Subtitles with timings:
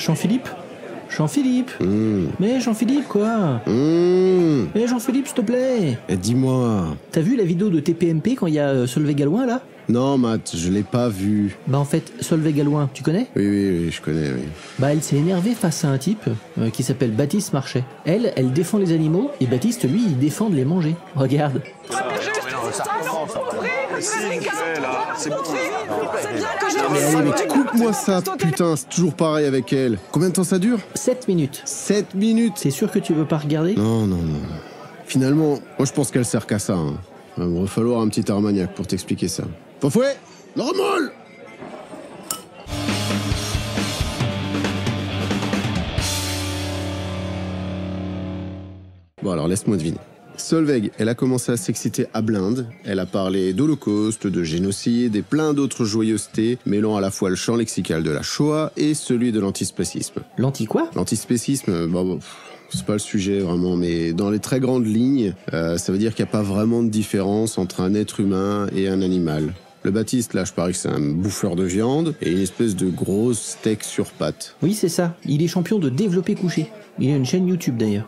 [0.00, 0.48] Jean-Philippe
[1.10, 1.72] Jean-Philippe
[2.38, 4.66] Mais Jean-Philippe, quoi Mmh.
[4.74, 6.96] Mais Jean-Philippe, s'il te plaît Eh, Dis-moi.
[7.10, 9.60] T'as vu la vidéo de TPMP quand il y a euh, Solveig Galouin, là?
[9.88, 11.56] Non, Matt, je l'ai pas vu.
[11.66, 13.26] Bah en fait, Solveig Galouin, tu connais?
[13.34, 14.42] Oui, oui, oui, je connais, oui.
[14.78, 16.28] Bah elle s'est énervée face à un type
[16.60, 17.82] euh, qui s'appelle Baptiste Marchais.
[18.04, 20.94] Elle, elle défend les animaux, et Baptiste, lui, il défend de les manger.
[21.16, 21.60] Regarde.
[26.90, 29.98] Mais allez, mais coupe-moi ça, putain, c'est toujours pareil avec elle.
[30.12, 30.78] Combien de temps ça dure?
[30.94, 31.62] 7 minutes.
[31.64, 33.74] 7 minutes C'est sûr que tu veux pas regarder?
[33.74, 34.40] Non, non, non.
[35.06, 36.74] Finalement, moi je pense qu'elle sert qu'à ça.
[36.74, 36.94] Hein.
[37.38, 39.44] Il va falloir un petit Armagnac pour t'expliquer ça.
[39.88, 40.16] Fouet
[40.56, 41.12] Normal
[49.22, 49.98] Bon alors laisse-moi deviner.
[50.40, 52.66] Solveig, elle a commencé à s'exciter à blinde.
[52.84, 57.36] Elle a parlé d'Holocauste, de génocide et plein d'autres joyeusetés, mêlant à la fois le
[57.36, 60.22] champ lexical de la Shoah et celui de l'antispécisme.
[60.38, 60.90] L'anti quoi?
[60.94, 62.36] L'antispécisme, bon, bon, pff,
[62.70, 66.14] c'est pas le sujet vraiment, mais dans les très grandes lignes, euh, ça veut dire
[66.14, 69.52] qu'il n'y a pas vraiment de différence entre un être humain et un animal.
[69.82, 72.88] Le Baptiste, là, je parie que c'est un bouffeur de viande et une espèce de
[72.90, 74.54] gros steak sur pattes.
[74.62, 75.16] Oui, c'est ça.
[75.24, 76.70] Il est champion de développer couché.
[76.98, 78.06] Il a une chaîne YouTube d'ailleurs.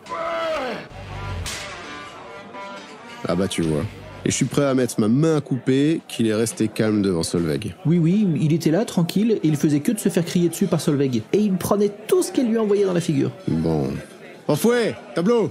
[3.28, 3.84] Ah bah tu vois.
[4.24, 7.24] Et je suis prêt à mettre ma main à couper qu'il est resté calme devant
[7.24, 7.74] Solveig.
[7.86, 10.66] Oui, oui, il était là, tranquille, et il faisait que de se faire crier dessus
[10.66, 11.22] par Solveig.
[11.32, 13.32] Et il prenait tout ce qu'elle lui envoyait dans la figure.
[13.48, 13.88] Bon.
[14.46, 15.50] Enfouet Tableau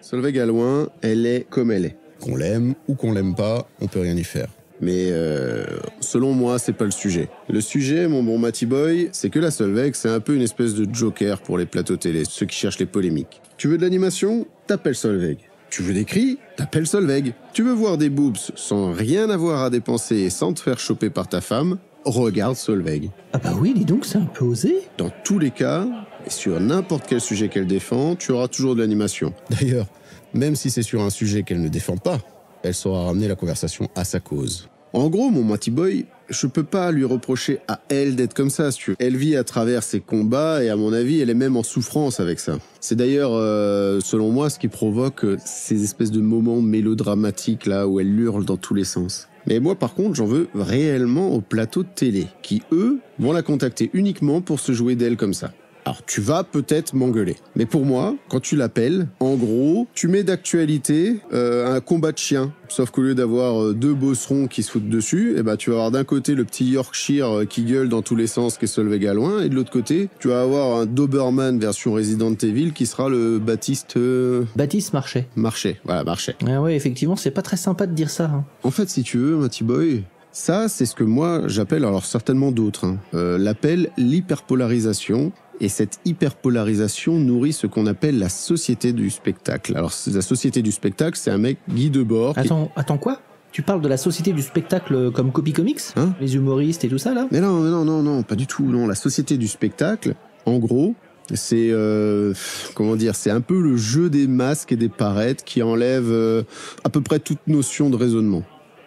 [0.00, 1.96] Solveig à loin, elle est comme elle est.
[2.20, 4.48] Qu'on l'aime ou qu'on l'aime pas, on peut rien y faire.
[4.80, 5.64] Mais euh,
[6.00, 7.28] selon moi, c'est pas le sujet.
[7.48, 10.74] Le sujet, mon bon Matty Boy, c'est que la Solveig, c'est un peu une espèce
[10.74, 13.40] de joker pour les plateaux télé, ceux qui cherchent les polémiques.
[13.58, 14.44] Tu veux de l'animation?
[14.66, 15.38] T'appelles Solveig.
[15.72, 17.32] Tu veux des cris T'appelles Solveig.
[17.54, 21.08] Tu veux voir des boobs sans rien avoir à dépenser et sans te faire choper
[21.08, 23.10] par ta femme Regarde Solveig.
[23.32, 24.82] Ah bah oui, dis donc, c'est un peu osé.
[24.98, 25.86] Dans tous les cas,
[26.26, 29.32] et sur n'importe quel sujet qu'elle défend, tu auras toujours de l'animation.
[29.48, 29.86] D'ailleurs,
[30.34, 32.18] même si c'est sur un sujet qu'elle ne défend pas,
[32.62, 34.68] elle saura ramener la conversation à sa cause.
[34.92, 38.72] En gros, mon Matty Boy, je peux pas lui reprocher à elle d'être comme ça,
[38.72, 38.96] si tu veux.
[38.98, 42.20] Elle vit à travers ses combats et à mon avis, elle est même en souffrance
[42.20, 42.58] avec ça.
[42.80, 47.86] C'est d'ailleurs, euh, selon moi, ce qui provoque euh, ces espèces de moments mélodramatiques là
[47.86, 49.28] où elle hurle dans tous les sens.
[49.46, 53.42] Mais moi, par contre, j'en veux réellement au plateau de télé, qui, eux, vont la
[53.42, 55.52] contacter uniquement pour se jouer d'elle comme ça.
[55.84, 57.36] Alors, tu vas peut-être m'engueuler.
[57.56, 62.18] Mais pour moi, quand tu l'appelles, en gros, tu mets d'actualité euh, un combat de
[62.18, 62.52] chiens.
[62.68, 65.76] Sauf qu'au lieu d'avoir euh, deux bosserons qui se foutent dessus, eh ben, tu vas
[65.76, 68.68] avoir d'un côté le petit Yorkshire euh, qui gueule dans tous les sens, qui est
[68.68, 72.72] Solveig à loin, et de l'autre côté, tu vas avoir un Doberman version Resident Evil
[72.72, 75.26] qui sera le Baptiste euh, Baptiste Marchais.
[75.34, 75.80] Marchais.
[75.84, 76.36] Voilà, Marchais.
[76.46, 78.26] Ah ouais, effectivement, c'est pas très sympa de dire ça.
[78.26, 78.44] hein.
[78.62, 82.52] En fait, si tu veux, Matty Boy, ça, c'est ce que moi j'appelle, alors certainement
[82.52, 85.32] d'autres, hein, euh, l'appelle l'hyperpolarisation.
[85.62, 89.76] Et cette hyperpolarisation nourrit ce qu'on appelle la société du spectacle.
[89.76, 92.34] Alors, la société du spectacle, c'est un mec Guy Debord.
[92.34, 93.20] qui- Attends, attends quoi?
[93.52, 95.80] Tu parles de la société du spectacle euh, comme Copy Comics?
[95.96, 96.14] Hein?
[96.20, 97.28] Les humoristes et tout ça là?
[97.30, 98.64] Mais non, non, non, non, pas du tout.
[98.64, 100.14] Non, la société du spectacle,
[100.46, 100.94] en gros,
[101.32, 102.34] c'est euh,
[102.74, 106.42] comment dire, c'est un peu le jeu des masques et des parettes qui enlève euh,
[106.82, 108.42] à peu près toute notion de raisonnement.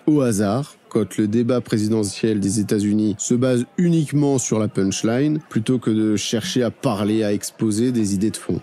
[0.07, 5.79] Au hasard, quand le débat présidentiel des États-Unis se base uniquement sur la punchline, plutôt
[5.79, 8.61] que de chercher à parler, à exposer des idées de fond.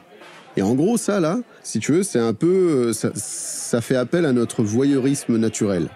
[0.57, 3.97] Et en gros, ça là, si tu veux, c'est un peu, euh, ça, ça fait
[3.97, 5.89] appel à notre voyeurisme naturel.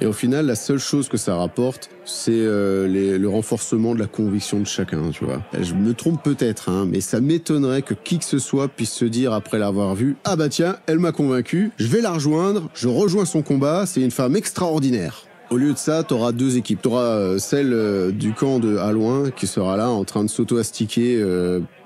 [0.00, 4.06] Et au final, la seule chose que ça rapporte, c'est euh, le renforcement de la
[4.06, 5.42] conviction de chacun, tu vois.
[5.60, 9.04] Je me trompe peut-être, hein, mais ça m'étonnerait que qui que ce soit puisse se
[9.04, 12.88] dire après l'avoir vue, ah bah tiens, elle m'a convaincu, je vais la rejoindre, je
[12.88, 15.26] rejoins son combat, c'est une femme extraordinaire.
[15.50, 16.80] Au lieu de ça, t'auras deux équipes.
[16.80, 21.24] T'auras euh, celle euh, du camp de Alouin qui sera là en train de s'auto-astiquer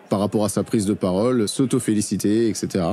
[0.09, 2.85] par rapport à sa prise de parole, s'auto-féliciter, etc.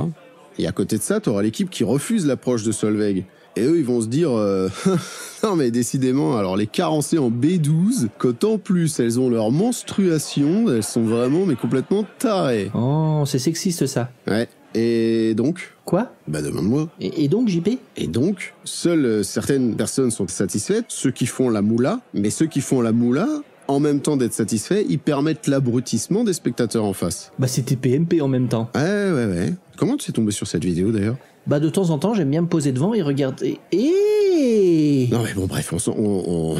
[0.58, 3.24] Et à côté de ça, t'auras l'équipe qui refuse l'approche de Solveig.
[3.56, 4.68] Et eux, ils vont se dire, euh,
[5.44, 10.68] non mais décidément, alors les carencées en B12, quand en plus elles ont leur menstruation,
[10.72, 12.72] elles sont vraiment mais complètement tarées.
[12.74, 14.10] Oh, c'est sexiste ça.
[14.26, 14.48] Ouais.
[14.74, 16.10] Et donc Quoi?
[16.26, 16.88] Bah demande-moi.
[16.98, 21.50] et, et donc JP Et donc, seules euh, certaines personnes sont satisfaites, ceux qui font
[21.50, 23.28] la moula, mais ceux qui font la moula,
[23.68, 27.32] en même temps d'être satisfaits, ils permettent l'abrutissement des spectateurs en face.
[27.38, 28.70] Bah c'était PMP en même temps.
[28.74, 29.52] Ouais, ouais, ouais.
[29.76, 31.16] Comment tu es tombé sur cette vidéo d'ailleurs?
[31.46, 33.58] Bah de temps en temps, j'aime bien me poser devant et regarder.
[33.72, 36.56] Et Non mais bon bref, on s'en, on, on-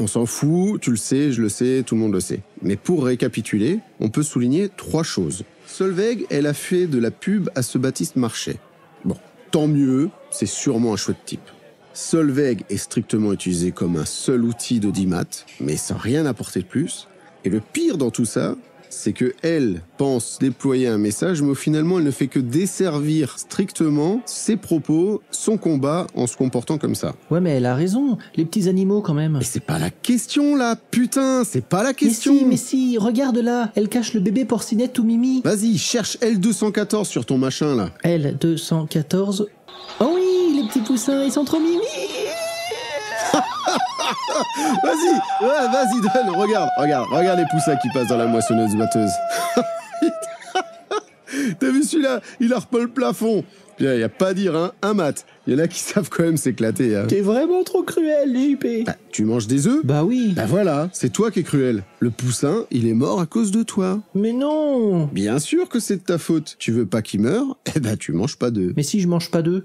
[0.00, 2.40] on s'en fout, tu le sais, je le sais, tout le monde le sait.
[2.62, 5.44] Mais pour récapituler, on peut souligner trois choses.
[5.66, 8.56] Solveig, elle a fait de la pub à ce Baptiste Marchais.
[9.04, 9.16] Bon,
[9.52, 11.40] tant mieux, c'est sûrement un chouette type.
[11.96, 15.24] Solveig est strictement utilisé comme un seul outil d'audimat,
[15.60, 17.08] mais sans rien apporter de plus.
[17.42, 18.54] Et le pire dans tout ça,
[18.90, 24.20] c'est que elle pense déployer un message, mais finalement, elle ne fait que desservir strictement
[24.26, 27.14] ses propos, son combat, en se comportant comme ça.
[27.30, 28.18] Ouais, mais elle a raison.
[28.36, 29.38] Les petits animaux, quand même.
[29.38, 32.34] Mais c'est pas la question, là, putain, c'est pas la question.
[32.34, 33.72] Mais si, mais si, regarde là.
[33.74, 35.40] Elle cache le bébé porcinette tout mimi.
[35.42, 37.90] Vas-y, cherche L214 sur ton machin, là.
[38.04, 39.46] L214.
[40.00, 40.15] Oh
[40.76, 41.78] petits poussins, ils sont trop mimi.
[44.82, 49.10] Vas-y, ouais, vas-y, donne, regarde, regarde, regarde les poussins qui passent dans la moissonneuse batteuse.
[51.58, 53.44] T'as vu celui-là Il a le plafond.
[53.78, 55.26] Il y a pas à dire, hein, un mat.
[55.46, 56.96] Il y en a qui savent quand même s'éclater.
[56.96, 57.06] Hein.
[57.08, 58.86] T'es vraiment trop cruel, JP.
[58.86, 60.32] Bah, tu manges des œufs Bah oui.
[60.34, 61.82] Bah voilà, c'est toi qui es cruel.
[62.00, 64.00] Le poussin, il est mort à cause de toi.
[64.14, 66.56] Mais non Bien sûr que c'est de ta faute.
[66.58, 67.58] Tu veux pas qu'il meure?
[67.74, 68.72] Eh ben tu manges pas d'œufs.
[68.76, 69.64] Mais si je mange pas d'œufs,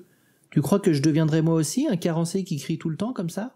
[0.51, 3.29] tu crois que je deviendrai moi aussi un carencé qui crie tout le temps comme
[3.29, 3.55] ça?